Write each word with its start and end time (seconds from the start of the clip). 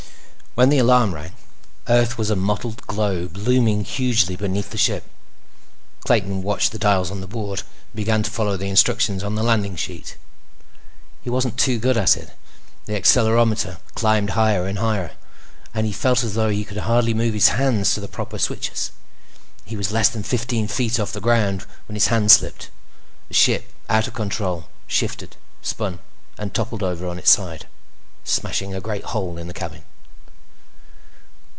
When 0.53 0.67
the 0.67 0.79
alarm 0.79 1.15
rang, 1.15 1.31
Earth 1.87 2.17
was 2.17 2.29
a 2.29 2.35
mottled 2.35 2.85
globe 2.85 3.37
looming 3.37 3.85
hugely 3.85 4.35
beneath 4.35 4.71
the 4.71 4.77
ship. 4.77 5.05
Clayton 6.01 6.43
watched 6.43 6.73
the 6.73 6.77
dials 6.77 7.09
on 7.09 7.21
the 7.21 7.25
board, 7.27 7.59
and 7.61 7.95
began 7.95 8.21
to 8.21 8.29
follow 8.29 8.57
the 8.57 8.67
instructions 8.67 9.23
on 9.23 9.35
the 9.35 9.43
landing 9.43 9.77
sheet. 9.77 10.17
He 11.21 11.29
wasn't 11.29 11.57
too 11.57 11.79
good 11.79 11.95
at 11.95 12.17
it. 12.17 12.31
The 12.85 12.95
accelerometer 12.97 13.77
climbed 13.95 14.31
higher 14.31 14.67
and 14.67 14.79
higher, 14.79 15.11
and 15.73 15.85
he 15.87 15.93
felt 15.93 16.21
as 16.21 16.33
though 16.33 16.49
he 16.49 16.65
could 16.65 16.79
hardly 16.79 17.13
move 17.13 17.33
his 17.33 17.47
hands 17.55 17.93
to 17.93 18.01
the 18.01 18.09
proper 18.09 18.37
switches. 18.37 18.91
He 19.63 19.77
was 19.77 19.93
less 19.93 20.09
than 20.09 20.21
fifteen 20.23 20.67
feet 20.67 20.99
off 20.99 21.13
the 21.13 21.21
ground 21.21 21.61
when 21.87 21.95
his 21.95 22.07
hand 22.07 22.29
slipped. 22.29 22.69
The 23.29 23.35
ship, 23.35 23.71
out 23.87 24.05
of 24.05 24.13
control, 24.15 24.67
shifted, 24.85 25.37
spun, 25.61 25.99
and 26.37 26.53
toppled 26.53 26.83
over 26.83 27.07
on 27.07 27.17
its 27.19 27.29
side, 27.31 27.67
smashing 28.25 28.75
a 28.75 28.81
great 28.81 29.05
hole 29.05 29.37
in 29.37 29.47
the 29.47 29.53
cabin. 29.53 29.83